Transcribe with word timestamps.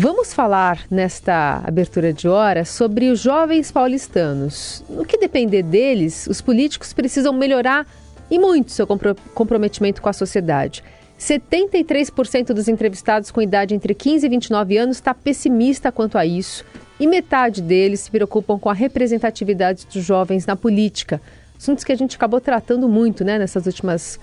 Vamos 0.00 0.32
falar 0.32 0.86
nesta 0.88 1.60
abertura 1.66 2.12
de 2.12 2.28
hora 2.28 2.64
sobre 2.64 3.10
os 3.10 3.18
jovens 3.18 3.72
paulistanos. 3.72 4.84
No 4.88 5.04
que 5.04 5.18
depender 5.18 5.64
deles, 5.64 6.28
os 6.28 6.40
políticos 6.40 6.92
precisam 6.92 7.32
melhorar 7.32 7.84
e 8.30 8.38
muito 8.38 8.70
seu 8.70 8.86
comprometimento 8.86 10.00
com 10.00 10.08
a 10.08 10.12
sociedade. 10.12 10.84
73% 11.18 12.52
dos 12.52 12.68
entrevistados 12.68 13.32
com 13.32 13.42
idade 13.42 13.74
entre 13.74 13.92
15 13.92 14.24
e 14.24 14.28
29 14.28 14.78
anos 14.78 14.98
está 14.98 15.12
pessimista 15.12 15.90
quanto 15.90 16.16
a 16.16 16.24
isso, 16.24 16.64
e 17.00 17.04
metade 17.04 17.60
deles 17.60 17.98
se 17.98 18.10
preocupam 18.12 18.56
com 18.56 18.70
a 18.70 18.74
representatividade 18.74 19.84
dos 19.92 20.04
jovens 20.04 20.46
na 20.46 20.54
política. 20.54 21.20
Assuntos 21.58 21.82
que 21.82 21.90
a 21.90 21.96
gente 21.96 22.14
acabou 22.14 22.40
tratando 22.40 22.88
muito 22.88 23.24
né, 23.24 23.36
nessas 23.36 23.66
últimas 23.66 24.20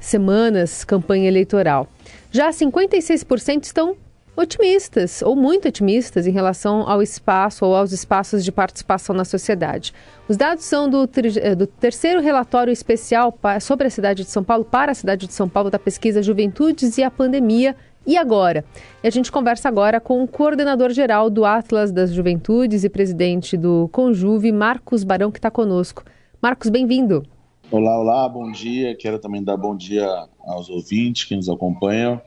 semanas, 0.00 0.84
campanha 0.84 1.28
eleitoral. 1.28 1.86
Já 2.30 2.48
56% 2.48 3.64
estão 3.64 3.94
otimistas 4.36 5.20
ou 5.22 5.36
muito 5.36 5.68
otimistas 5.68 6.26
em 6.26 6.30
relação 6.30 6.88
ao 6.88 7.02
espaço 7.02 7.64
ou 7.64 7.76
aos 7.76 7.92
espaços 7.92 8.44
de 8.44 8.50
participação 8.50 9.14
na 9.14 9.24
sociedade. 9.24 9.92
Os 10.28 10.36
dados 10.36 10.64
são 10.64 10.88
do, 10.88 11.08
eh, 11.40 11.54
do, 11.54 11.66
terceiro 11.66 12.20
relatório 12.20 12.72
especial 12.72 13.36
sobre 13.60 13.86
a 13.86 13.90
cidade 13.90 14.24
de 14.24 14.30
São 14.30 14.42
Paulo 14.42 14.64
para 14.64 14.92
a 14.92 14.94
cidade 14.94 15.26
de 15.26 15.32
São 15.32 15.48
Paulo 15.48 15.70
da 15.70 15.78
pesquisa 15.78 16.22
Juventudes 16.22 16.96
e 16.96 17.02
a 17.02 17.10
Pandemia 17.10 17.76
e 18.06 18.16
agora. 18.16 18.64
E 19.02 19.06
a 19.06 19.10
gente 19.10 19.30
conversa 19.30 19.68
agora 19.68 20.00
com 20.00 20.22
o 20.22 20.28
coordenador 20.28 20.90
geral 20.90 21.28
do 21.28 21.44
Atlas 21.44 21.92
das 21.92 22.12
Juventudes 22.12 22.84
e 22.84 22.88
presidente 22.88 23.56
do 23.56 23.88
Conjuve, 23.92 24.50
Marcos 24.50 25.04
Barão, 25.04 25.30
que 25.30 25.38
está 25.38 25.50
conosco. 25.50 26.04
Marcos, 26.40 26.70
bem-vindo. 26.70 27.22
Olá, 27.70 27.98
olá, 27.98 28.28
bom 28.28 28.50
dia. 28.50 28.96
Quero 28.96 29.18
também 29.18 29.42
dar 29.42 29.56
bom 29.56 29.76
dia 29.76 30.06
aos 30.40 30.68
ouvintes 30.68 31.24
que 31.24 31.36
nos 31.36 31.48
acompanham. 31.48 32.20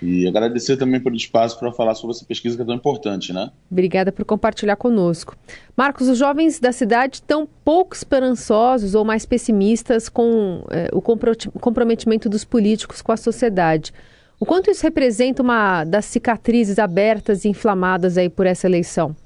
E 0.00 0.26
agradecer 0.28 0.76
também 0.76 1.00
pelo 1.00 1.16
espaço 1.16 1.58
para 1.58 1.72
falar 1.72 1.94
sobre 1.94 2.14
essa 2.14 2.24
pesquisa 2.24 2.56
que 2.56 2.62
é 2.62 2.64
tão 2.64 2.74
importante, 2.74 3.32
né? 3.32 3.50
Obrigada 3.70 4.12
por 4.12 4.24
compartilhar 4.24 4.76
conosco. 4.76 5.36
Marcos, 5.76 6.08
os 6.08 6.18
jovens 6.18 6.60
da 6.60 6.72
cidade 6.72 7.16
estão 7.16 7.48
pouco 7.64 7.94
esperançosos 7.94 8.94
ou 8.94 9.04
mais 9.04 9.26
pessimistas 9.26 10.08
com 10.08 10.64
é, 10.70 10.88
o 10.92 11.00
comprometimento 11.02 12.28
dos 12.28 12.44
políticos 12.44 13.02
com 13.02 13.12
a 13.12 13.16
sociedade. 13.16 13.92
O 14.40 14.46
quanto 14.46 14.70
isso 14.70 14.84
representa 14.84 15.42
uma 15.42 15.82
das 15.84 16.04
cicatrizes 16.04 16.78
abertas 16.78 17.44
e 17.44 17.48
inflamadas 17.48 18.16
aí 18.16 18.28
por 18.28 18.46
essa 18.46 18.68
eleição? 18.68 19.16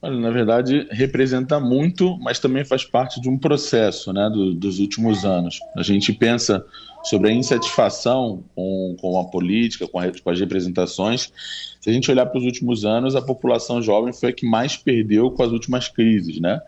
Olha, 0.00 0.16
na 0.16 0.30
verdade, 0.30 0.86
representa 0.90 1.58
muito, 1.58 2.16
mas 2.20 2.38
também 2.38 2.64
faz 2.64 2.84
parte 2.84 3.20
de 3.20 3.28
um 3.28 3.36
processo 3.36 4.12
né, 4.12 4.30
do, 4.30 4.54
dos 4.54 4.78
últimos 4.78 5.24
anos. 5.24 5.58
A 5.76 5.82
gente 5.82 6.12
pensa 6.12 6.64
sobre 7.08 7.30
a 7.30 7.32
insatisfação 7.32 8.44
com, 8.54 8.96
com 9.00 9.18
a 9.18 9.24
política, 9.24 9.86
com, 9.86 9.98
a, 9.98 10.04
com 10.10 10.30
as 10.30 10.38
representações. 10.38 11.32
Se 11.80 11.88
a 11.88 11.92
gente 11.92 12.10
olhar 12.10 12.26
para 12.26 12.38
os 12.38 12.44
últimos 12.44 12.84
anos, 12.84 13.16
a 13.16 13.22
população 13.22 13.80
jovem 13.80 14.12
foi 14.12 14.30
a 14.30 14.32
que 14.32 14.46
mais 14.46 14.76
perdeu 14.76 15.30
com 15.30 15.42
as 15.42 15.50
últimas 15.50 15.88
crises, 15.88 16.40
né? 16.40 16.60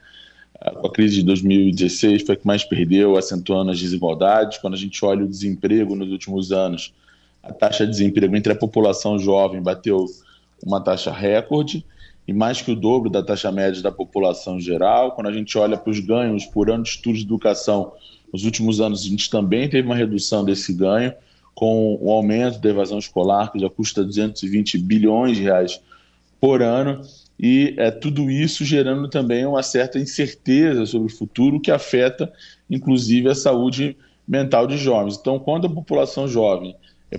Com 0.81 0.87
a 0.87 0.93
crise 0.93 1.17
de 1.17 1.23
2016 1.23 2.23
foi 2.23 2.35
a 2.35 2.39
que 2.39 2.47
mais 2.47 2.65
perdeu, 2.65 3.17
acentuando 3.17 3.71
as 3.71 3.81
desigualdades. 3.81 4.59
Quando 4.59 4.75
a 4.75 4.77
gente 4.77 5.03
olha 5.05 5.25
o 5.25 5.29
desemprego 5.29 5.95
nos 5.95 6.11
últimos 6.11 6.53
anos, 6.53 6.93
a 7.43 7.53
taxa 7.53 7.85
de 7.85 7.93
desemprego 7.93 8.37
entre 8.37 8.53
a 8.53 8.57
população 8.57 9.19
jovem 9.19 9.63
bateu 9.63 10.05
uma 10.65 10.81
taxa 10.81 11.11
recorde 11.11 11.85
e 12.29 12.33
mais 12.33 12.61
que 12.61 12.71
o 12.71 12.77
dobro 12.77 13.09
da 13.09 13.23
taxa 13.23 13.51
média 13.51 13.83
da 13.83 13.91
população 13.91 14.61
geral. 14.61 15.13
Quando 15.13 15.29
a 15.29 15.33
gente 15.33 15.57
olha 15.57 15.77
para 15.77 15.91
os 15.91 16.01
ganhos 16.01 16.45
por 16.45 16.71
ano 16.71 16.85
de 16.85 16.91
estudos 16.91 17.21
de 17.21 17.27
educação, 17.27 17.93
nos 18.33 18.45
últimos 18.45 18.81
anos 18.81 19.03
a 19.05 19.09
gente 19.09 19.29
também 19.29 19.69
teve 19.69 19.87
uma 19.87 19.97
redução 19.97 20.45
desse 20.45 20.73
ganho, 20.73 21.13
com 21.55 21.99
o 22.01 22.11
aumento 22.11 22.59
da 22.59 22.71
evasão 22.71 22.99
escolar, 22.99 23.53
que 23.53 23.59
já 23.59 23.69
custa 23.69 24.05
220 24.05 24.79
bilhões 24.79 25.37
de 25.37 25.43
reais 25.43 25.81
por 26.41 26.63
ano, 26.63 27.03
e 27.39 27.75
é, 27.77 27.91
tudo 27.91 28.31
isso 28.31 28.65
gerando 28.65 29.09
também 29.09 29.45
uma 29.45 29.63
certa 29.63 29.99
incerteza 29.99 30.87
sobre 30.87 31.13
o 31.13 31.17
futuro, 31.17 31.61
que 31.61 31.71
afeta, 31.71 32.33
inclusive, 32.69 33.29
a 33.29 33.35
saúde 33.35 33.97
mental 34.27 34.67
de 34.67 34.77
jovens. 34.77 35.17
Então, 35.19 35.39
quando 35.39 35.67
a 35.67 35.71
população 35.71 36.29
jovem 36.29 36.77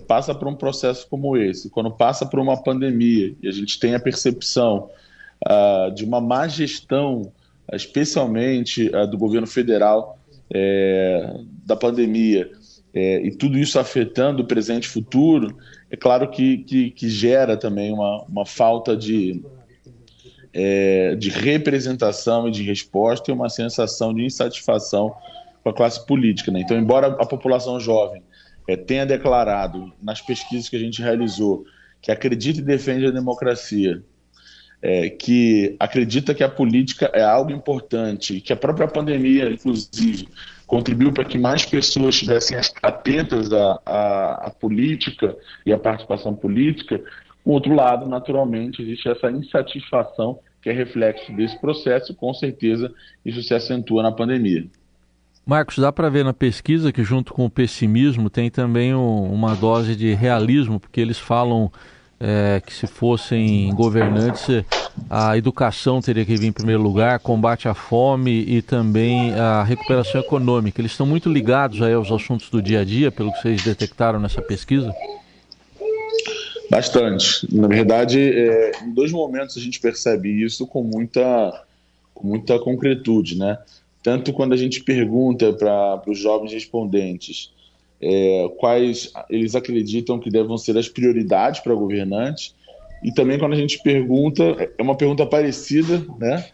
passa 0.07 0.33
por 0.33 0.47
um 0.47 0.55
processo 0.55 1.07
como 1.09 1.35
esse, 1.35 1.69
quando 1.69 1.91
passa 1.91 2.25
por 2.25 2.39
uma 2.39 2.61
pandemia 2.61 3.35
e 3.41 3.47
a 3.47 3.51
gente 3.51 3.79
tem 3.79 3.94
a 3.94 4.00
percepção 4.00 4.89
uh, 5.45 5.94
de 5.94 6.05
uma 6.05 6.21
má 6.21 6.47
gestão, 6.47 7.31
especialmente 7.73 8.89
uh, 8.89 9.05
do 9.05 9.17
governo 9.17 9.47
federal, 9.47 10.17
é, 10.53 11.35
da 11.66 11.75
pandemia, 11.75 12.50
é, 12.94 13.25
e 13.25 13.31
tudo 13.31 13.57
isso 13.57 13.79
afetando 13.79 14.44
o 14.44 14.45
presente 14.45 14.85
e 14.85 14.89
futuro, 14.89 15.56
é 15.89 15.95
claro 15.95 16.29
que, 16.29 16.59
que, 16.59 16.91
que 16.91 17.09
gera 17.09 17.56
também 17.56 17.91
uma, 17.91 18.23
uma 18.23 18.45
falta 18.45 18.95
de, 18.95 19.41
é, 20.53 21.16
de 21.16 21.29
representação 21.29 22.47
e 22.47 22.51
de 22.51 22.63
resposta 22.63 23.31
e 23.31 23.34
uma 23.34 23.50
sensação 23.50 24.13
de 24.13 24.23
insatisfação 24.23 25.13
com 25.63 25.69
a 25.69 25.73
classe 25.73 26.06
política. 26.06 26.51
Né? 26.51 26.62
Então, 26.62 26.78
embora 26.78 27.07
a 27.07 27.25
população 27.25 27.79
jovem 27.79 28.22
é, 28.68 28.75
tenha 28.75 29.06
declarado 29.06 29.91
nas 30.01 30.22
pesquisas 30.22 30.68
que 30.68 30.75
a 30.75 30.79
gente 30.79 31.01
realizou 31.01 31.63
que 32.01 32.12
acredita 32.12 32.59
e 32.59 32.63
defende 32.63 33.06
a 33.06 33.12
democracia, 33.12 34.03
é, 34.81 35.09
que 35.09 35.75
acredita 35.80 36.34
que 36.34 36.44
a 36.44 36.50
política 36.50 37.12
é 37.14 37.24
algo 37.24 37.52
importante, 37.52 38.42
que 38.42 38.52
a 38.52 38.56
própria 38.56 38.88
pandemia, 38.88 39.50
inclusive, 39.50 40.28
contribuiu 40.66 41.12
para 41.12 41.25
que 41.25 41.38
mais 41.38 41.66
pessoas 41.66 42.16
estivessem 42.16 42.58
atentas 42.81 43.52
à, 43.53 43.80
à, 43.86 44.47
à 44.47 44.50
política 44.50 45.36
e 45.66 45.72
à 45.72 45.78
participação 45.78 46.34
política. 46.34 47.00
Por 47.44 47.53
outro 47.53 47.74
lado, 47.74 48.08
naturalmente, 48.08 48.81
existe 48.81 49.09
essa 49.09 49.30
insatisfação 49.30 50.40
que 50.62 50.69
é 50.69 50.74
reflexo 50.74 51.31
desse 51.34 51.59
processo, 51.59 52.12
e 52.12 52.16
com 52.16 52.34
certeza 52.34 52.92
isso 53.25 53.42
se 53.42 53.53
acentua 53.53 54.03
na 54.03 54.12
pandemia. 54.12 54.66
Marcos, 55.44 55.80
dá 55.80 55.92
para 55.92 56.08
ver 56.08 56.24
na 56.24 56.34
pesquisa 56.34 56.92
que, 56.92 57.03
junto 57.03 57.34
com 57.34 57.46
o 57.46 57.50
pessimismo, 57.50 58.30
tem 58.30 58.50
também 58.50 58.94
um, 58.94 59.24
uma 59.34 59.56
dose 59.56 59.96
de 59.96 60.13
realismo, 60.13 60.80
porque 60.80 61.02
eles 61.02 61.18
falam 61.18 61.72
é, 62.21 62.61
que, 62.63 62.71
se 62.71 62.85
fossem 62.85 63.73
governantes, 63.73 64.63
a 65.09 65.35
educação 65.35 65.99
teria 66.01 66.23
que 66.23 66.35
vir 66.35 66.47
em 66.47 66.51
primeiro 66.51 66.81
lugar, 66.81 67.19
combate 67.19 67.67
à 67.67 67.73
fome 67.73 68.45
e 68.47 68.61
também 68.61 69.33
a 69.33 69.63
recuperação 69.63 70.21
econômica. 70.21 70.79
Eles 70.79 70.91
estão 70.91 71.05
muito 71.05 71.29
ligados 71.29 71.81
aí 71.81 71.93
aos 71.93 72.11
assuntos 72.11 72.49
do 72.49 72.61
dia 72.61 72.81
a 72.81 72.83
dia, 72.83 73.11
pelo 73.11 73.31
que 73.33 73.41
vocês 73.41 73.63
detectaram 73.63 74.19
nessa 74.19 74.41
pesquisa? 74.41 74.93
Bastante. 76.69 77.47
Na 77.53 77.67
verdade, 77.67 78.19
é, 78.19 78.71
em 78.83 78.93
dois 78.93 79.11
momentos 79.11 79.57
a 79.57 79.59
gente 79.59 79.79
percebe 79.79 80.29
isso 80.29 80.67
com 80.67 80.83
muita, 80.83 81.65
com 82.13 82.27
muita 82.27 82.59
concretude, 82.59 83.38
né? 83.38 83.57
tanto 84.03 84.33
quando 84.33 84.53
a 84.53 84.57
gente 84.57 84.83
pergunta 84.83 85.53
para 85.53 86.01
os 86.07 86.17
jovens 86.17 86.53
respondentes 86.53 87.51
é, 88.01 88.50
quais 88.57 89.13
eles 89.29 89.56
acreditam 89.56 90.19
que 90.19 90.29
devem 90.29 90.57
ser 90.57 90.78
as 90.78 90.89
prioridades 90.89 91.59
para 91.59 91.75
governantes, 91.75 92.56
e 93.03 93.12
também 93.12 93.38
quando 93.38 93.53
a 93.53 93.57
gente 93.57 93.81
pergunta, 93.81 94.44
é 94.78 94.81
uma 94.81 94.95
pergunta 94.95 95.25
parecida, 95.25 96.03
né? 96.19 96.45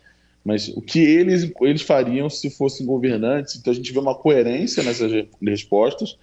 Mas 0.44 0.70
o 0.70 0.82
que 0.82 1.00
eles, 1.00 1.52
eles 1.62 1.82
fariam 1.82 2.30
se 2.30 2.50
fossem 2.50 2.86
governantes? 2.86 3.58
Então 3.58 3.72
a 3.72 3.76
gente 3.76 3.92
vê 3.92 4.00
uma 4.00 4.16
coerência 4.16 4.82
nessas 4.82 5.12
respostas 5.42 6.18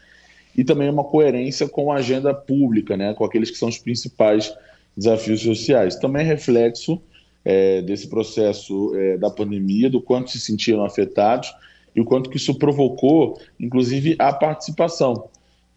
e 0.56 0.64
também 0.64 0.88
uma 0.88 1.04
coerência 1.04 1.68
com 1.68 1.92
a 1.92 1.96
agenda 1.96 2.32
pública, 2.32 2.96
né? 2.96 3.12
Com 3.12 3.24
aqueles 3.24 3.50
que 3.50 3.58
são 3.58 3.68
os 3.68 3.76
principais 3.76 4.54
desafios 4.96 5.42
sociais. 5.42 5.96
Também 5.96 6.22
é 6.22 6.26
reflexo 6.26 7.02
é, 7.44 7.82
desse 7.82 8.08
processo 8.08 8.94
é, 8.96 9.18
da 9.18 9.28
pandemia, 9.28 9.90
do 9.90 10.00
quanto 10.00 10.30
se 10.30 10.40
sentiram 10.40 10.84
afetados 10.86 11.52
e 11.94 12.00
o 12.00 12.04
quanto 12.04 12.28
que 12.28 12.36
isso 12.36 12.54
provocou, 12.58 13.38
inclusive, 13.58 14.16
a 14.18 14.32
participação. 14.32 15.28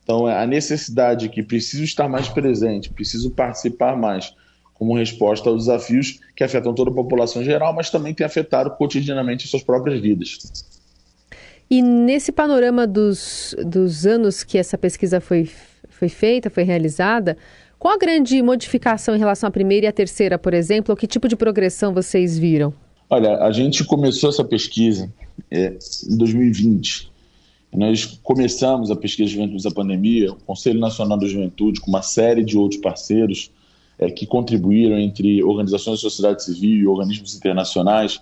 Então, 0.03 0.25
a 0.25 0.45
necessidade 0.47 1.29
que 1.29 1.43
preciso 1.43 1.83
estar 1.83 2.07
mais 2.07 2.29
presente, 2.29 2.89
preciso 2.89 3.31
participar 3.31 3.97
mais, 3.97 4.33
como 4.73 4.95
resposta 4.95 5.49
aos 5.49 5.65
desafios 5.65 6.19
que 6.35 6.43
afetam 6.43 6.73
toda 6.73 6.91
a 6.91 6.93
população 6.93 7.43
geral, 7.43 7.73
mas 7.73 7.89
também 7.89 8.13
tem 8.13 8.25
afetado 8.25 8.71
cotidianamente 8.71 9.47
suas 9.47 9.63
próprias 9.63 9.99
vidas. 9.99 10.37
E 11.69 11.81
nesse 11.81 12.31
panorama 12.31 12.87
dos, 12.87 13.55
dos 13.65 14.05
anos 14.05 14.43
que 14.43 14.57
essa 14.57 14.77
pesquisa 14.77 15.19
foi, 15.19 15.49
foi 15.89 16.07
feita, 16.07 16.49
foi 16.49 16.63
realizada, 16.63 17.35
qual 17.77 17.95
a 17.95 17.97
grande 17.97 18.41
modificação 18.41 19.15
em 19.15 19.19
relação 19.19 19.49
à 19.49 19.51
primeira 19.51 19.87
e 19.87 19.89
à 19.89 19.91
terceira, 19.91 20.37
por 20.39 20.53
exemplo? 20.53 20.93
Ou 20.93 20.97
que 20.97 21.05
tipo 21.05 21.27
de 21.27 21.35
progressão 21.35 21.93
vocês 21.93 22.37
viram? 22.37 22.73
Olha, 23.09 23.37
a 23.37 23.51
gente 23.51 23.83
começou 23.85 24.29
essa 24.29 24.43
pesquisa 24.43 25.11
é, 25.49 25.77
em 26.09 26.17
2020. 26.17 27.11
Nós 27.73 28.19
começamos 28.23 28.89
a 28.91 28.95
pesquisa 28.95 29.29
de 29.29 29.35
juventude 29.35 29.63
da 29.63 29.71
pandemia, 29.71 30.31
o 30.31 30.35
Conselho 30.35 30.79
Nacional 30.79 31.17
da 31.17 31.27
Juventude, 31.27 31.79
com 31.79 31.89
uma 31.89 32.01
série 32.01 32.43
de 32.43 32.57
outros 32.57 32.81
parceiros 32.81 33.51
é, 33.99 34.09
que 34.09 34.25
contribuíram 34.25 34.97
entre 34.97 35.43
organizações 35.43 36.01
da 36.01 36.09
sociedade 36.09 36.43
civil 36.43 36.77
e 36.77 36.87
organismos 36.87 37.35
internacionais. 37.35 38.19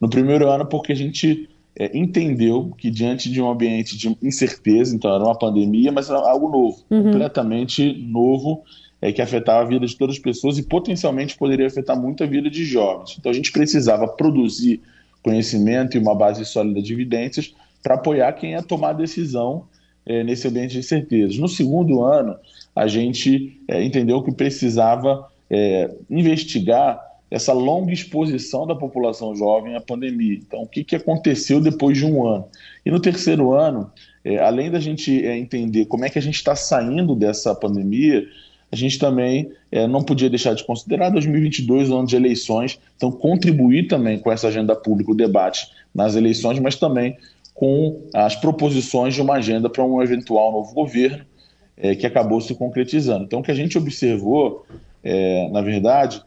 No 0.00 0.08
primeiro 0.08 0.50
ano, 0.50 0.66
porque 0.66 0.92
a 0.92 0.96
gente 0.96 1.48
é, 1.76 1.96
entendeu 1.96 2.72
que 2.76 2.90
diante 2.90 3.30
de 3.30 3.40
um 3.40 3.50
ambiente 3.50 3.96
de 3.96 4.16
incerteza, 4.22 4.94
então 4.94 5.14
era 5.14 5.24
uma 5.24 5.38
pandemia, 5.38 5.92
mas 5.92 6.08
era 6.08 6.18
algo 6.18 6.48
novo, 6.48 6.78
uhum. 6.90 7.04
completamente 7.04 7.92
novo 7.92 8.62
é, 9.04 9.12
que 9.12 9.20
afetava 9.20 9.60
a 9.60 9.64
vida 9.66 9.86
de 9.86 9.94
todas 9.98 10.16
as 10.16 10.22
pessoas 10.22 10.56
e 10.56 10.62
potencialmente 10.62 11.36
poderia 11.36 11.66
afetar 11.66 11.94
muito 11.94 12.24
a 12.24 12.26
vida 12.26 12.48
de 12.48 12.64
jovens. 12.64 13.16
Então 13.18 13.30
a 13.30 13.34
gente 13.34 13.52
precisava 13.52 14.08
produzir 14.08 14.80
conhecimento 15.22 15.94
e 15.94 16.00
uma 16.00 16.14
base 16.14 16.42
sólida 16.46 16.80
de 16.80 16.94
evidências 16.94 17.54
para 17.82 17.96
apoiar 17.96 18.32
quem 18.32 18.52
ia 18.52 18.62
tomar 18.62 18.90
a 18.90 18.94
decisão 18.94 19.66
é, 20.06 20.24
nesse 20.24 20.48
ambiente 20.48 20.72
de 20.72 20.78
incertezas. 20.78 21.36
No 21.36 21.48
segundo 21.48 22.02
ano, 22.02 22.34
a 22.74 22.86
gente 22.86 23.60
é, 23.68 23.84
entendeu 23.84 24.22
que 24.22 24.32
precisava 24.32 25.28
é, 25.50 25.90
investigar 26.08 26.98
essa 27.30 27.52
longa 27.52 27.92
exposição 27.92 28.66
da 28.66 28.74
população 28.74 29.36
jovem 29.36 29.76
à 29.76 29.82
pandemia. 29.82 30.38
Então, 30.38 30.62
o 30.62 30.66
que, 30.66 30.82
que 30.82 30.96
aconteceu 30.96 31.60
depois 31.60 31.98
de 31.98 32.06
um 32.06 32.26
ano? 32.26 32.46
E 32.86 32.90
no 32.90 33.00
terceiro 33.00 33.52
ano, 33.52 33.92
é, 34.24 34.38
além 34.38 34.70
da 34.70 34.80
gente 34.80 35.26
é, 35.26 35.36
entender 35.36 35.84
como 35.84 36.06
é 36.06 36.08
que 36.08 36.18
a 36.18 36.22
gente 36.22 36.36
está 36.36 36.56
saindo 36.56 37.14
dessa 37.14 37.54
pandemia, 37.54 38.26
a 38.74 38.76
gente 38.76 38.98
também 38.98 39.52
é, 39.70 39.86
não 39.86 40.02
podia 40.02 40.28
deixar 40.28 40.52
de 40.52 40.64
considerar 40.64 41.08
2022, 41.10 41.90
o 41.90 41.96
ano 41.96 42.08
de 42.08 42.16
eleições, 42.16 42.76
então 42.96 43.12
contribuir 43.12 43.86
também 43.86 44.18
com 44.18 44.32
essa 44.32 44.48
agenda 44.48 44.74
pública, 44.74 45.12
o 45.12 45.14
debate 45.14 45.68
nas 45.94 46.16
eleições, 46.16 46.58
mas 46.58 46.74
também 46.74 47.16
com 47.54 48.02
as 48.12 48.34
proposições 48.34 49.14
de 49.14 49.22
uma 49.22 49.34
agenda 49.34 49.70
para 49.70 49.84
um 49.84 50.02
eventual 50.02 50.50
novo 50.50 50.74
governo, 50.74 51.24
é, 51.76 51.94
que 51.94 52.04
acabou 52.04 52.40
se 52.40 52.52
concretizando. 52.56 53.24
Então, 53.24 53.38
o 53.38 53.42
que 53.44 53.52
a 53.52 53.54
gente 53.54 53.78
observou, 53.78 54.66
é, 55.04 55.48
na 55.50 55.60
verdade, 55.60 56.20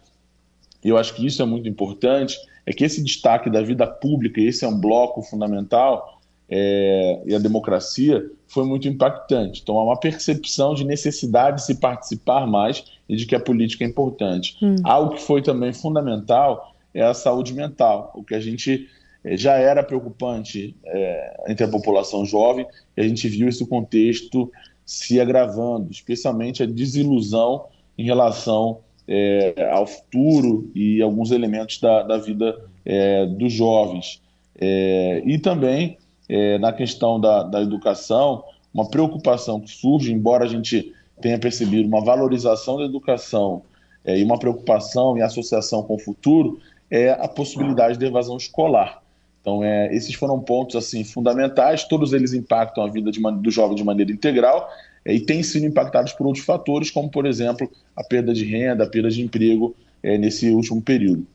e 0.81 0.87
eu 0.87 0.97
acho 0.97 1.13
que 1.15 1.25
isso 1.25 1.41
é 1.41 1.45
muito 1.45 1.67
importante, 1.67 2.37
é 2.65 2.71
que 2.71 2.85
esse 2.85 3.03
destaque 3.03 3.49
da 3.49 3.61
vida 3.61 3.85
pública, 3.85 4.39
esse 4.39 4.63
é 4.63 4.69
um 4.69 4.79
bloco 4.79 5.21
fundamental, 5.21 6.16
é, 6.49 7.21
e 7.25 7.35
a 7.35 7.39
democracia, 7.39 8.25
foi 8.47 8.65
muito 8.65 8.87
impactante. 8.87 9.61
Então, 9.61 9.77
há 9.77 9.83
uma 9.83 9.99
percepção 9.99 10.73
de 10.73 10.85
necessidade 10.85 11.57
de 11.57 11.65
se 11.65 11.75
participar 11.75 12.47
mais 12.47 12.83
e 13.07 13.15
de 13.15 13.25
que 13.25 13.35
a 13.35 13.39
política 13.39 13.83
é 13.83 13.87
importante. 13.87 14.57
Hum. 14.61 14.75
Algo 14.83 15.15
que 15.15 15.21
foi 15.21 15.41
também 15.41 15.73
fundamental 15.73 16.73
é 16.93 17.03
a 17.03 17.13
saúde 17.13 17.53
mental, 17.53 18.11
o 18.15 18.23
que 18.23 18.33
a 18.33 18.39
gente 18.39 18.87
é, 19.23 19.35
já 19.35 19.53
era 19.55 19.83
preocupante 19.83 20.75
é, 20.85 21.43
entre 21.49 21.65
a 21.65 21.69
população 21.69 22.25
jovem, 22.25 22.65
e 22.95 23.01
a 23.01 23.07
gente 23.07 23.27
viu 23.27 23.49
esse 23.49 23.65
contexto 23.67 24.51
se 24.85 25.19
agravando, 25.19 25.91
especialmente 25.91 26.63
a 26.63 26.65
desilusão 26.65 27.65
em 27.97 28.05
relação 28.05 28.79
é, 29.07 29.69
ao 29.71 29.85
futuro 29.85 30.71
e 30.73 31.01
alguns 31.01 31.31
elementos 31.31 31.79
da, 31.79 32.03
da 32.03 32.17
vida 32.17 32.57
é, 32.85 33.25
dos 33.25 33.51
jovens. 33.51 34.21
É, 34.59 35.21
e 35.25 35.37
também 35.37 35.97
é, 36.29 36.57
na 36.57 36.73
questão 36.73 37.19
da, 37.19 37.43
da 37.43 37.61
educação, 37.61 38.43
uma 38.73 38.89
preocupação 38.89 39.59
que 39.59 39.71
surge, 39.71 40.13
embora 40.13 40.45
a 40.45 40.47
gente 40.47 40.93
tenha 41.21 41.39
percebido 41.39 41.87
uma 41.87 42.03
valorização 42.03 42.77
da 42.77 42.83
educação 42.83 43.63
é, 44.05 44.17
e 44.17 44.23
uma 44.23 44.37
preocupação 44.37 45.17
em 45.17 45.21
associação 45.21 45.83
com 45.83 45.95
o 45.95 45.99
futuro, 45.99 46.59
é 46.89 47.11
a 47.11 47.27
possibilidade 47.27 47.97
de 47.97 48.05
evasão 48.05 48.37
escolar. 48.37 49.01
Então, 49.41 49.63
é, 49.63 49.93
esses 49.95 50.13
foram 50.13 50.39
pontos 50.39 50.75
assim 50.75 51.03
fundamentais, 51.03 51.85
todos 51.85 52.11
eles 52.13 52.33
impactam 52.33 52.83
a 52.83 52.89
vida 52.89 53.09
de, 53.11 53.19
do 53.19 53.49
jovem 53.49 53.75
de 53.75 53.83
maneira 53.83 54.11
integral 54.11 54.69
é, 55.05 55.13
e 55.13 55.21
têm 55.21 55.41
sido 55.41 55.65
impactados 55.65 56.13
por 56.13 56.27
outros 56.27 56.43
fatores, 56.43 56.91
como, 56.91 57.09
por 57.09 57.25
exemplo, 57.25 57.69
a 57.95 58.03
perda 58.03 58.33
de 58.33 58.43
renda, 58.43 58.83
a 58.83 58.89
perda 58.89 59.09
de 59.09 59.21
emprego 59.21 59.75
é, 60.03 60.17
nesse 60.17 60.49
último 60.49 60.81
período. 60.81 61.25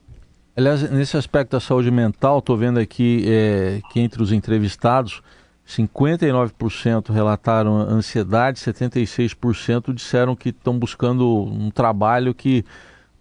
Aliás, 0.54 0.90
nesse 0.90 1.16
aspecto 1.16 1.52
da 1.52 1.60
saúde 1.60 1.90
mental, 1.90 2.38
estou 2.38 2.56
vendo 2.58 2.78
aqui 2.78 3.24
é, 3.26 3.80
que 3.90 4.00
entre 4.00 4.22
os 4.22 4.32
entrevistados, 4.32 5.22
59% 5.66 7.10
relataram 7.10 7.74
ansiedade, 7.74 8.60
76% 8.60 9.94
disseram 9.94 10.36
que 10.36 10.50
estão 10.50 10.78
buscando 10.78 11.44
um 11.44 11.70
trabalho 11.70 12.34
que 12.34 12.64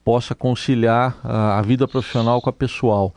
possa 0.03 0.35
conciliar 0.35 1.17
a, 1.23 1.59
a 1.59 1.61
vida 1.61 1.87
profissional 1.87 2.41
com 2.41 2.49
a 2.49 2.53
pessoal. 2.53 3.13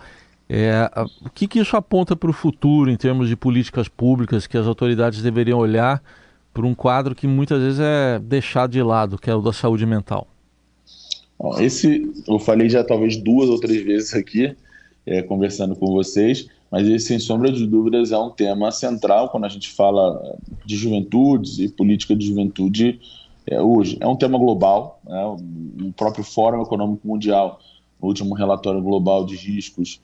É, 0.49 0.89
o 1.25 1.31
que, 1.31 1.49
que 1.49 1.59
isso 1.59 1.77
aponta 1.77 2.15
para 2.15 2.31
o 2.31 2.33
futuro 2.33 2.91
em 2.91 2.97
termos 2.97 3.29
de 3.29 3.35
políticas 3.35 3.89
públicas 3.89 4.47
que 4.47 4.57
as 4.57 4.69
autoridades 4.69 5.23
deveriam 5.23 5.59
olhar 5.59 6.01
para 6.53 6.65
um 6.65 6.75
quadro 6.75 7.17
que 7.17 7.27
muitas 7.27 7.61
vezes 7.61 7.81
é 7.81 8.21
deixado 8.21 8.71
de 8.71 8.83
lado, 8.83 9.19
que 9.19 9.29
é 9.29 9.35
o 9.35 9.41
da 9.41 9.53
saúde 9.53 9.85
mental? 9.85 10.29
Esse 11.59 12.11
eu 12.27 12.39
falei 12.39 12.69
já 12.69 12.83
talvez 12.83 13.17
duas 13.17 13.49
ou 13.49 13.61
três 13.61 13.85
vezes 13.85 14.15
aqui, 14.15 14.55
é, 15.07 15.23
conversando 15.23 15.77
com 15.77 15.93
vocês, 15.93 16.49
mas 16.71 16.89
esse, 16.89 17.07
sem 17.07 17.19
sombra 17.19 17.53
de 17.53 17.67
dúvidas, 17.67 18.13
é 18.13 18.19
um 18.19 18.31
tema 18.31 18.71
central 18.71 19.29
quando 19.29 19.45
a 19.45 19.49
gente 19.49 19.69
fala 19.71 20.37
de 20.65 20.77
juventudes 20.77 21.59
e 21.59 21.69
política 21.69 22.17
de 22.17 22.27
juventude 22.27 23.01
é, 23.47 23.61
hoje. 23.61 23.97
É 24.01 24.07
um 24.07 24.17
tema 24.17 24.39
global, 24.39 25.01
né? 25.05 25.25
o 25.27 25.93
próprio 25.93 26.25
Fórum 26.25 26.63
Econômico 26.63 27.07
Mundial, 27.07 27.61
no 28.01 28.09
último 28.09 28.35
relatório 28.35 28.83
global 28.83 29.25
de 29.25 29.37
riscos, 29.37 30.01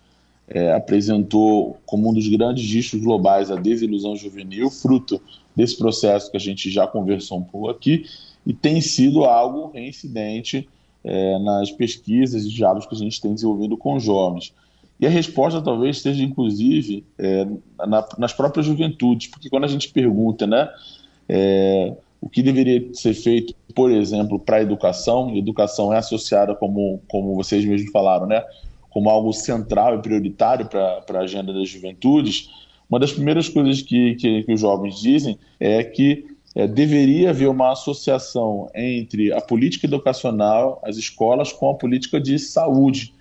é, 0.47 0.73
apresentou 0.75 1.79
como 1.87 2.11
um 2.11 2.13
dos 2.13 2.29
grandes 2.29 2.69
riscos 2.71 3.01
globais 3.01 3.51
a 3.51 3.57
desilusão 3.57 4.17
juvenil, 4.17 4.69
fruto 4.69 5.21
desse 5.55 5.79
processo 5.79 6.31
que 6.31 6.37
a 6.37 6.41
gente 6.41 6.71
já 6.71 6.87
conversou 6.87 7.39
um 7.39 7.45
pouco 7.45 7.71
aqui, 7.71 8.05
e 8.47 8.53
tem 8.53 8.81
sido 8.81 9.25
algo 9.25 9.71
reincidente 9.73 10.69
é, 11.05 11.39
nas 11.39 11.71
pesquisas 11.71 12.45
e 12.45 12.49
diálogos 12.49 12.87
que 12.87 12.95
a 12.95 12.99
gente 12.99 13.21
tem 13.21 13.35
desenvolvido 13.35 13.77
com 13.77 13.99
jovens. 13.99 14.55
E 14.99 15.07
a 15.07 15.11
resposta 15.11 15.63
talvez 15.63 15.97
esteja, 15.97 16.23
inclusive, 16.23 17.05
é, 17.19 17.47
na, 17.87 18.07
nas 18.19 18.33
próprias 18.33 18.67
juventudes, 18.67 19.29
porque 19.29 19.49
quando 19.49 19.65
a 19.65 19.69
gente 19.69 19.89
pergunta 19.89 20.47
né, 20.47 20.69
é, 21.29 21.95
o 22.21 22.29
que 22.29 22.43
deveria 22.43 22.93
ser 22.93 23.15
feito, 23.15 23.55
por 23.75 23.91
exemplo, 23.91 24.39
para 24.39 24.57
a 24.57 24.63
educação, 24.63 25.31
e 25.31 25.39
educação 25.39 25.93
é 25.93 25.97
associada, 25.97 26.55
como, 26.55 27.01
como 27.09 27.35
vocês 27.35 27.65
mesmos 27.65 27.91
falaram, 27.91 28.27
né, 28.27 28.45
como 28.91 29.09
algo 29.09 29.33
central 29.33 29.97
e 29.97 30.03
prioritário 30.03 30.67
para 30.67 31.03
a 31.15 31.19
agenda 31.21 31.53
das 31.53 31.69
juventudes, 31.69 32.51
uma 32.91 32.99
das 32.99 33.13
primeiras 33.13 33.49
coisas 33.49 33.81
que, 33.81 34.17
que, 34.17 34.43
que 34.43 34.53
os 34.53 34.61
jovens 34.61 35.01
dizem 35.01 35.39
é 35.59 35.83
que 35.83 36.27
é, 36.55 36.67
deveria 36.67 37.31
haver 37.31 37.49
uma 37.49 37.73
associação 37.73 38.69
entre 38.75 39.33
a 39.33 39.41
política 39.41 39.87
educacional, 39.87 40.81
as 40.85 40.97
escolas, 40.97 41.53
com 41.53 41.71
a 41.71 41.75
política 41.75 42.21
de 42.21 42.39
saúde. 42.39 43.15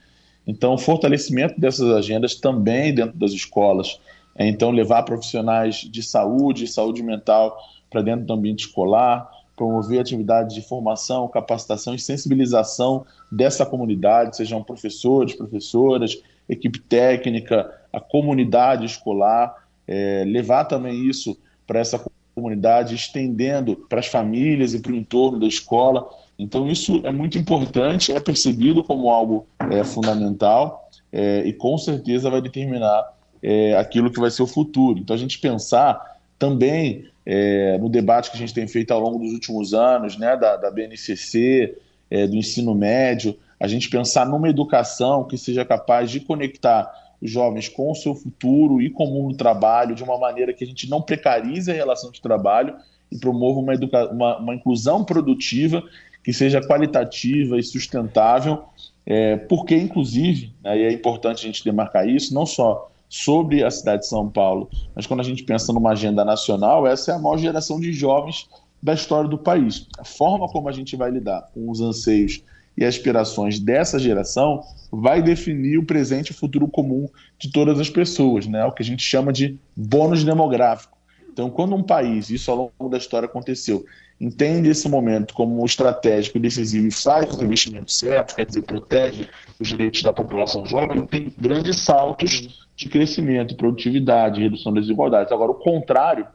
Então, 0.48 0.74
o 0.74 0.78
fortalecimento 0.78 1.60
dessas 1.60 1.90
agendas 1.92 2.36
também 2.36 2.94
dentro 2.94 3.18
das 3.18 3.31
escolas. 3.31 4.00
É, 4.36 4.48
então, 4.48 4.72
levar 4.72 5.04
profissionais 5.04 5.78
de 5.78 6.02
saúde, 6.02 6.68
saúde 6.68 7.04
mental 7.04 7.58
para 7.90 8.02
dentro 8.02 8.26
do 8.26 8.34
ambiente 8.34 8.66
escolar, 8.66 9.30
promover 9.56 10.00
atividades 10.00 10.56
de 10.56 10.62
formação, 10.62 11.28
capacitação 11.28 11.94
e 11.94 12.00
sensibilização 12.00 13.06
dessa 13.32 13.66
comunidade, 13.66 14.38
sejam 14.38 14.64
professores, 14.64 15.36
professoras, 15.36 16.18
equipe 16.48 16.80
técnica, 16.80 17.70
a 17.92 18.00
comunidade 18.00 18.86
escolar, 18.86 19.68
é, 19.88 20.24
levar 20.25 20.65
também 20.65 21.08
isso 21.08 21.38
para 21.68 21.80
essa 21.80 22.00
comunidade, 22.39 22.96
estendendo 22.96 23.75
para 23.89 24.00
as 24.00 24.08
famílias 24.08 24.74
e 24.74 24.79
para 24.79 24.91
o 24.91 24.96
entorno 24.96 25.39
da 25.39 25.48
escola. 25.48 26.08
Então, 26.38 26.67
isso 26.69 27.01
é 27.03 27.12
muito 27.12 27.38
importante, 27.38 28.12
é 28.12 28.19
percebido 28.19 28.84
como 28.84 29.10
algo 29.10 29.46
é, 29.69 29.84
fundamental 29.84 30.89
é, 31.12 31.43
e 31.46 31.53
com 31.53 31.77
certeza 31.77 32.29
vai 32.29 32.41
determinar 32.41 33.13
é, 33.43 33.75
aquilo 33.75 34.12
que 34.12 34.19
vai 34.19 34.31
ser 34.31 34.43
o 34.43 34.48
futuro. 34.48 35.00
Então, 35.00 35.15
a 35.15 35.19
gente 35.19 35.39
pensar 35.39 36.17
também 36.38 37.05
é, 37.25 37.77
no 37.77 37.89
debate 37.89 38.31
que 38.31 38.38
a 38.38 38.39
gente 38.39 38.53
tem 38.53 38.67
feito 38.67 38.91
ao 38.91 39.00
longo 39.00 39.19
dos 39.19 39.34
últimos 39.34 39.74
anos, 39.74 40.17
né, 40.17 40.38
da, 40.38 40.55
da 40.55 40.72
BNCC, 40.72 41.77
é, 42.10 42.25
do 42.25 42.36
ensino 42.36 42.74
médio, 42.74 43.38
a 43.60 43.67
gente 43.67 43.89
pensar 43.89 44.25
numa 44.25 44.50
educação 44.50 45.25
que 45.25 45.38
seja 45.38 45.65
capaz 45.65 46.10
de 46.10 46.22
conectar 46.22 46.89
jovens 47.22 47.68
com 47.68 47.92
o 47.92 47.96
seu 47.96 48.16
futuro 48.16 48.82
e 48.82 48.90
com 48.90 49.06
o 49.06 49.14
mundo 49.14 49.32
do 49.32 49.38
trabalho 49.38 49.96
de 49.96 50.04
uma 50.04 50.18
maneira 50.18 50.54
que 50.54 50.64
a 50.64 50.68
gente 50.68 50.90
não 50.90 51.02
precarize 51.02 51.70
a 51.70 51.74
relação 51.74 52.12
de 52.12 52.22
trabalho 52.22 52.76
e 53.12 53.18
promova 53.18 53.60
uma, 53.60 53.74
uma, 54.12 54.38
uma 54.38 54.56
inclusão 54.56 55.04
produtiva 55.04 55.84
que 56.24 56.34
seja 56.34 56.62
qualitativa 56.62 57.58
e 57.58 57.64
sustentável, 57.64 58.64
é, 59.06 59.38
porque, 59.38 59.76
inclusive, 59.76 60.54
né, 60.64 60.78
e 60.78 60.84
é 60.84 60.92
importante 60.92 61.44
a 61.44 61.48
gente 61.48 61.64
demarcar 61.64 62.08
isso, 62.08 62.34
não 62.34 62.46
só 62.46 62.90
sobre 63.08 63.64
a 63.64 63.72
cidade 63.72 64.04
de 64.04 64.08
São 64.08 64.30
Paulo, 64.30 64.70
mas 64.96 65.08
quando 65.08 65.22
a 65.22 65.24
gente 65.24 65.44
pensa 65.44 65.74
numa 65.74 65.92
agenda 65.92 66.24
nacional, 66.24 66.86
essa 66.86 67.12
é 67.12 67.16
a 67.16 67.20
maior 67.20 67.38
geração 67.38 67.80
de 67.80 67.92
jovens 67.92 68.48
da 68.82 68.94
história 68.94 69.30
do 69.30 69.38
país. 69.38 69.88
A 69.98 70.06
forma 70.06 70.48
como 70.48 70.70
a 70.70 70.72
gente 70.72 70.96
vai 70.96 71.10
lidar 71.10 71.50
com 71.54 71.70
os 71.70 71.82
anseios 71.82 72.44
e 72.78 72.86
aspirações 72.86 73.60
dessa 73.60 74.00
geração 74.00 74.62
vai 74.92 75.22
definir 75.22 75.78
o 75.78 75.86
presente 75.86 76.30
e 76.30 76.32
o 76.32 76.36
futuro 76.36 76.68
comum 76.68 77.08
de 77.38 77.52
todas 77.52 77.80
as 77.80 77.90
pessoas, 77.90 78.48
né? 78.48 78.66
o 78.66 78.72
que 78.72 78.82
a 78.82 78.86
gente 78.86 79.04
chama 79.04 79.32
de 79.32 79.58
bônus 79.76 80.24
demográfico. 80.24 80.98
Então, 81.32 81.50
quando 81.50 81.76
um 81.76 81.84
país, 81.84 82.30
isso 82.30 82.52
ao 82.52 82.74
longo 82.78 82.92
da 82.92 82.98
história 82.98 83.26
aconteceu, 83.26 83.86
entende 84.20 84.70
esse 84.70 84.90
momento 84.90 85.34
como 85.34 85.64
estratégico 85.66 86.38
e 86.38 86.42
decisivo 86.42 86.88
e 86.88 86.92
faz 86.92 87.30
os 87.30 87.42
investimentos 87.42 87.98
certos, 87.98 88.36
quer 88.36 88.46
dizer, 88.46 88.64
protege 88.64 89.28
os 89.60 89.68
direitos 89.68 90.04
da 90.04 90.12
população 90.12 90.66
jovem, 90.66 91.06
tem 91.06 91.34
grandes 91.40 91.78
saltos 91.78 92.68
de 92.76 92.90
crescimento, 92.90 93.56
produtividade, 93.56 94.42
redução 94.42 94.74
das 94.74 94.84
desigualdades. 94.84 95.32
Agora, 95.32 95.52
o 95.52 95.56
contrário, 95.56 96.28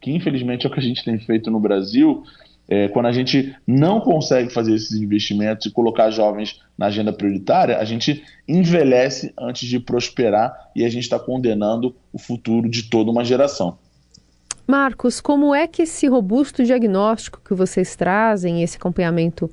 que 0.00 0.12
infelizmente 0.12 0.66
é 0.66 0.68
o 0.68 0.72
que 0.72 0.80
a 0.80 0.82
gente 0.82 1.04
tem 1.04 1.18
feito 1.18 1.50
no 1.50 1.58
Brasil, 1.58 2.22
é, 2.68 2.88
quando 2.88 3.06
a 3.06 3.12
gente 3.12 3.54
não 3.66 4.00
consegue 4.00 4.52
fazer 4.52 4.74
esses 4.74 4.92
investimentos 4.92 5.66
e 5.66 5.70
colocar 5.70 6.10
jovens 6.10 6.60
na 6.76 6.86
agenda 6.86 7.12
prioritária, 7.12 7.78
a 7.78 7.84
gente 7.84 8.24
envelhece 8.48 9.32
antes 9.38 9.68
de 9.68 9.78
prosperar 9.78 10.70
e 10.74 10.84
a 10.84 10.88
gente 10.88 11.02
está 11.02 11.18
condenando 11.18 11.94
o 12.12 12.18
futuro 12.18 12.68
de 12.68 12.84
toda 12.84 13.10
uma 13.10 13.24
geração. 13.24 13.76
Marcos, 14.66 15.20
como 15.20 15.54
é 15.54 15.66
que 15.66 15.82
esse 15.82 16.06
robusto 16.06 16.64
diagnóstico 16.64 17.40
que 17.44 17.52
vocês 17.52 17.96
trazem, 17.96 18.62
esse 18.62 18.76
acompanhamento 18.76 19.50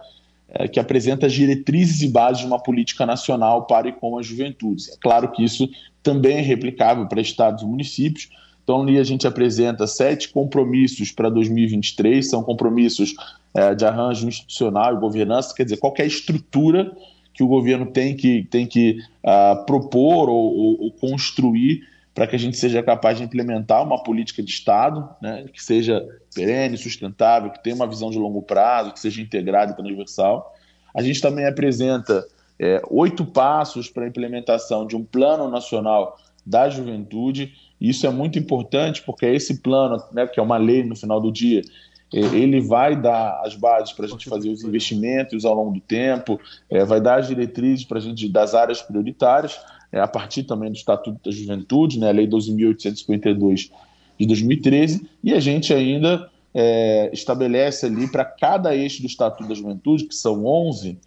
é, 0.49 0.69
que 0.69 0.79
apresenta 0.79 1.26
as 1.26 1.33
diretrizes 1.33 2.02
e 2.02 2.09
bases 2.09 2.41
de 2.41 2.47
uma 2.47 2.62
política 2.62 3.07
nacional 3.07 3.64
para 3.64 3.88
e 3.88 3.93
com 3.93 4.19
as 4.19 4.26
juventudes. 4.26 4.91
É 4.91 4.97
claro 5.00 5.31
que 5.31 5.43
isso 5.43 5.69
também 6.02 6.38
é 6.38 6.41
replicável 6.43 7.07
para 7.07 7.21
estados 7.21 7.62
e 7.62 7.67
municípios. 7.67 8.29
Então, 8.62 8.83
ali 8.83 8.99
a 8.99 9.05
gente 9.05 9.26
apresenta 9.26 9.87
sete 9.87 10.29
compromissos 10.29 11.11
para 11.11 11.31
2023, 11.31 12.29
são 12.29 12.43
compromissos 12.43 13.14
é, 13.55 13.75
de 13.75 13.85
arranjo 13.85 14.29
institucional 14.29 14.95
e 14.95 15.00
governança, 15.00 15.55
quer 15.55 15.64
dizer, 15.64 15.79
qualquer 15.79 16.07
estrutura 16.07 16.93
que 17.32 17.42
o 17.42 17.46
governo 17.46 17.86
tem 17.86 18.16
que, 18.16 18.44
tem 18.50 18.66
que 18.66 18.98
uh, 19.24 19.64
propor 19.64 20.28
ou, 20.28 20.54
ou, 20.54 20.82
ou 20.82 20.92
construir 20.92 21.82
para 22.14 22.26
que 22.26 22.36
a 22.36 22.38
gente 22.38 22.56
seja 22.56 22.82
capaz 22.82 23.18
de 23.18 23.24
implementar 23.24 23.82
uma 23.82 24.02
política 24.02 24.42
de 24.42 24.50
Estado 24.50 25.08
né, 25.20 25.46
que 25.52 25.62
seja 25.62 26.06
perene, 26.34 26.76
sustentável, 26.76 27.50
que 27.50 27.62
tenha 27.62 27.74
uma 27.74 27.86
visão 27.86 28.10
de 28.10 28.18
longo 28.18 28.42
prazo, 28.42 28.92
que 28.92 29.00
seja 29.00 29.22
integrada 29.22 29.72
e 29.72 29.76
transversal. 29.76 30.54
A 30.94 31.02
gente 31.02 31.20
também 31.20 31.46
apresenta 31.46 32.26
é, 32.58 32.82
oito 32.90 33.24
passos 33.24 33.88
para 33.88 34.04
a 34.04 34.08
implementação 34.08 34.86
de 34.86 34.94
um 34.94 35.02
plano 35.02 35.48
nacional 35.48 36.18
da 36.44 36.68
juventude. 36.68 37.54
Isso 37.80 38.06
é 38.06 38.10
muito 38.10 38.38
importante 38.38 39.02
porque 39.02 39.24
esse 39.26 39.62
plano, 39.62 40.02
né, 40.12 40.26
que 40.26 40.38
é 40.38 40.42
uma 40.42 40.58
lei 40.58 40.84
no 40.84 40.94
final 40.94 41.20
do 41.20 41.32
dia, 41.32 41.62
é, 41.62 41.70
ele 42.12 42.61
vai 42.61 42.95
dar 42.95 43.40
as 43.45 43.54
bases 43.54 43.92
para 43.92 44.04
a 44.04 44.09
gente 44.09 44.28
fazer 44.28 44.50
os 44.50 44.62
investimentos 44.62 45.45
ao 45.45 45.54
longo 45.54 45.73
do 45.73 45.81
tempo, 45.81 46.38
é, 46.69 46.85
vai 46.85 47.00
dar 47.00 47.21
as 47.21 47.28
diretrizes 47.28 47.85
para 47.85 47.99
a 47.99 48.00
gente 48.00 48.28
das 48.28 48.54
áreas 48.54 48.83
prioritárias, 48.83 49.59
é, 49.90 50.00
a 50.00 50.07
partir 50.07 50.42
também 50.42 50.71
do 50.71 50.76
Estatuto 50.76 51.19
da 51.25 51.31
Juventude, 51.35 51.99
né, 51.99 52.09
a 52.09 52.12
Lei 52.12 52.26
12.852 52.26 53.71
de 54.19 54.26
2013, 54.26 55.09
e 55.25 55.33
a 55.33 55.40
gente 55.40 55.73
ainda 55.73 56.31
é, 56.54 57.11
estabelece 57.12 57.87
ali 57.87 58.11
para 58.11 58.25
cada 58.25 58.76
eixo 58.76 59.00
do 59.00 59.07
Estatuto 59.07 59.49
da 59.49 59.54
Juventude, 59.54 60.04
que 60.04 60.14
são 60.14 60.45
11, 60.45 60.99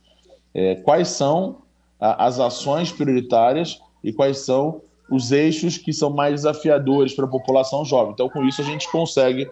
é, 0.53 0.75
quais 0.75 1.09
são 1.09 1.59
a, 1.99 2.25
as 2.25 2.39
ações 2.39 2.91
prioritárias 2.91 3.79
e 4.03 4.11
quais 4.11 4.39
são 4.39 4.81
os 5.09 5.31
eixos 5.31 5.77
que 5.77 5.93
são 5.93 6.09
mais 6.09 6.35
desafiadores 6.41 7.13
para 7.13 7.25
a 7.25 7.27
população 7.27 7.85
jovem. 7.85 8.13
Então, 8.13 8.27
com 8.27 8.43
isso, 8.43 8.61
a 8.61 8.65
gente 8.65 8.91
consegue 8.91 9.47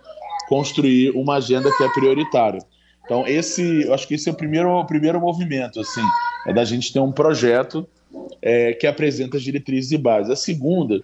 construir 0.47 1.11
uma 1.11 1.35
agenda 1.35 1.71
que 1.75 1.83
é 1.83 1.89
prioritária. 1.89 2.59
Então, 3.05 3.27
esse, 3.27 3.83
eu 3.83 3.93
acho 3.93 4.07
que 4.07 4.13
esse 4.13 4.29
é 4.29 4.31
o 4.31 4.35
primeiro, 4.35 4.69
o 4.69 4.85
primeiro 4.85 5.19
movimento, 5.19 5.79
assim, 5.79 6.01
é 6.47 6.53
da 6.53 6.63
gente 6.63 6.91
ter 6.91 6.99
um 6.99 7.11
projeto 7.11 7.87
é, 8.41 8.73
que 8.73 8.87
apresenta 8.87 9.37
as 9.37 9.43
diretrizes 9.43 9.91
e 9.91 9.97
bases. 9.97 10.31
A 10.31 10.35
segunda, 10.35 11.03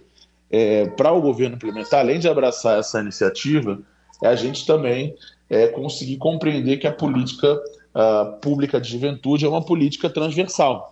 é, 0.50 0.86
para 0.86 1.12
o 1.12 1.20
governo 1.20 1.56
implementar, 1.56 2.00
além 2.00 2.18
de 2.18 2.28
abraçar 2.28 2.78
essa 2.78 3.00
iniciativa, 3.00 3.80
é 4.22 4.28
a 4.28 4.34
gente 4.34 4.66
também 4.66 5.14
é, 5.48 5.66
conseguir 5.68 6.16
compreender 6.16 6.78
que 6.78 6.86
a 6.86 6.92
política 6.92 7.60
uh, 7.94 8.38
pública 8.40 8.80
de 8.80 8.90
juventude 8.90 9.44
é 9.44 9.48
uma 9.48 9.64
política 9.64 10.08
transversal. 10.08 10.89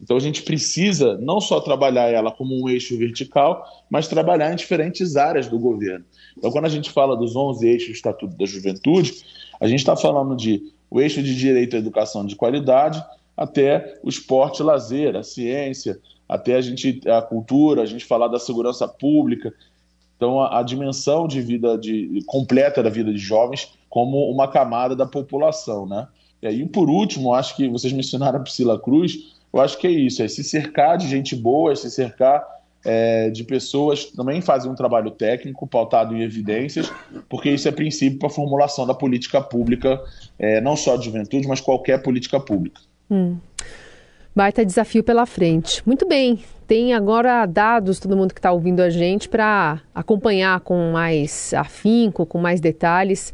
Então 0.00 0.16
a 0.16 0.20
gente 0.20 0.42
precisa 0.42 1.16
não 1.18 1.40
só 1.40 1.60
trabalhar 1.60 2.08
ela 2.08 2.30
como 2.30 2.60
um 2.60 2.68
eixo 2.68 2.96
vertical, 2.98 3.64
mas 3.88 4.08
trabalhar 4.08 4.52
em 4.52 4.56
diferentes 4.56 5.16
áreas 5.16 5.48
do 5.48 5.58
governo. 5.58 6.04
Então 6.36 6.50
quando 6.50 6.64
a 6.64 6.70
gente 6.70 6.90
fala 6.90 7.16
dos 7.16 7.36
11 7.36 7.66
eixos 7.68 7.88
do 7.88 7.94
Estatuto 7.94 8.36
da 8.36 8.44
Juventude, 8.44 9.14
a 9.60 9.66
gente 9.66 9.78
está 9.78 9.96
falando 9.96 10.36
de 10.36 10.72
o 10.90 11.00
eixo 11.00 11.22
de 11.22 11.34
direito 11.36 11.76
à 11.76 11.78
educação 11.78 12.26
de 12.26 12.36
qualidade, 12.36 13.02
até 13.36 13.98
o 14.02 14.08
esporte 14.08 14.62
lazer, 14.62 15.16
a 15.16 15.22
ciência, 15.22 15.98
até 16.28 16.56
a 16.56 16.60
gente 16.60 17.00
a 17.08 17.22
cultura, 17.22 17.82
a 17.82 17.86
gente 17.86 18.04
falar 18.04 18.28
da 18.28 18.38
segurança 18.38 18.88
pública. 18.88 19.52
Então 20.16 20.40
a, 20.40 20.58
a 20.58 20.62
dimensão 20.62 21.28
de 21.28 21.40
vida 21.40 21.78
de, 21.78 22.22
completa 22.26 22.82
da 22.82 22.90
vida 22.90 23.12
de 23.12 23.18
jovens 23.18 23.72
como 23.88 24.30
uma 24.30 24.48
camada 24.48 24.96
da 24.96 25.06
população, 25.06 25.86
né? 25.86 26.08
E 26.42 26.46
aí, 26.46 26.66
por 26.66 26.90
último, 26.90 27.34
acho 27.34 27.54
que 27.54 27.68
vocês 27.68 27.92
mencionaram 27.92 28.40
a 28.40 28.42
Priscila 28.42 28.80
Cruz, 28.80 29.36
eu 29.52 29.60
acho 29.60 29.78
que 29.78 29.86
é 29.86 29.90
isso, 29.90 30.22
é 30.22 30.28
se 30.28 30.42
cercar 30.42 30.96
de 30.96 31.08
gente 31.08 31.36
boa, 31.36 31.72
é 31.72 31.74
se 31.74 31.90
cercar 31.90 32.42
é, 32.84 33.30
de 33.30 33.44
pessoas 33.44 34.04
que 34.04 34.16
também 34.16 34.40
fazem 34.40 34.70
um 34.70 34.74
trabalho 34.74 35.10
técnico 35.10 35.66
pautado 35.66 36.16
em 36.16 36.22
evidências, 36.22 36.92
porque 37.28 37.50
isso 37.50 37.68
é 37.68 37.70
princípio 37.70 38.18
para 38.18 38.28
a 38.28 38.32
formulação 38.32 38.86
da 38.86 38.94
política 38.94 39.40
pública, 39.40 40.02
é, 40.38 40.60
não 40.60 40.76
só 40.76 40.96
de 40.96 41.04
juventude, 41.04 41.46
mas 41.46 41.60
qualquer 41.60 42.02
política 42.02 42.40
pública. 42.40 42.80
Hum. 43.10 43.36
Baita 44.34 44.64
desafio 44.64 45.04
pela 45.04 45.26
frente. 45.26 45.82
Muito 45.86 46.08
bem, 46.08 46.42
tem 46.66 46.94
agora 46.94 47.44
dados, 47.44 48.00
todo 48.00 48.16
mundo 48.16 48.32
que 48.32 48.38
está 48.38 48.50
ouvindo 48.50 48.80
a 48.80 48.88
gente, 48.88 49.28
para 49.28 49.82
acompanhar 49.94 50.60
com 50.60 50.90
mais 50.90 51.52
afinco, 51.52 52.24
com 52.24 52.38
mais 52.38 52.58
detalhes 52.58 53.32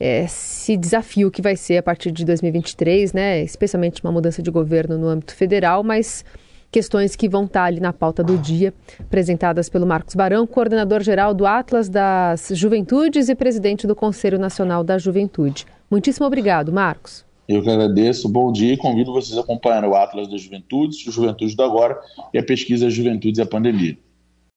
esse 0.00 0.76
desafio 0.76 1.30
que 1.30 1.42
vai 1.42 1.56
ser 1.56 1.78
a 1.78 1.82
partir 1.82 2.12
de 2.12 2.24
2023, 2.24 3.12
né? 3.12 3.42
Especialmente 3.42 4.02
uma 4.02 4.12
mudança 4.12 4.42
de 4.42 4.50
governo 4.50 4.96
no 4.96 5.08
âmbito 5.08 5.34
federal, 5.34 5.82
mas 5.82 6.24
questões 6.70 7.16
que 7.16 7.28
vão 7.28 7.44
estar 7.44 7.64
ali 7.64 7.80
na 7.80 7.92
pauta 7.92 8.22
do 8.22 8.36
dia, 8.36 8.72
apresentadas 9.00 9.68
pelo 9.68 9.86
Marcos 9.86 10.14
Barão, 10.14 10.46
coordenador 10.46 11.02
geral 11.02 11.34
do 11.34 11.46
Atlas 11.46 11.88
das 11.88 12.50
Juventudes 12.52 13.28
e 13.28 13.34
presidente 13.34 13.86
do 13.86 13.96
Conselho 13.96 14.38
Nacional 14.38 14.84
da 14.84 14.98
Juventude. 14.98 15.66
Muitíssimo 15.90 16.26
obrigado, 16.26 16.72
Marcos. 16.72 17.24
Eu 17.48 17.62
que 17.62 17.70
agradeço, 17.70 18.28
bom 18.28 18.52
dia 18.52 18.74
e 18.74 18.76
convido 18.76 19.10
vocês 19.10 19.38
a 19.38 19.40
acompanhar 19.40 19.82
o 19.84 19.94
Atlas 19.94 20.28
das 20.28 20.42
Juventudes, 20.42 21.06
o 21.06 21.10
Juventude 21.10 21.56
do 21.56 21.62
Agora 21.62 21.98
e 22.32 22.38
a 22.38 22.42
pesquisa 22.42 22.90
Juventudes 22.90 23.38
e 23.38 23.42
a 23.42 23.46
Pandemia. 23.46 23.96